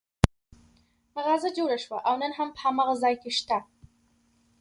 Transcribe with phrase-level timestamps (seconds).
[1.15, 3.57] مغازه جوړه شوه او نن هم په هماغه ځای کې شته.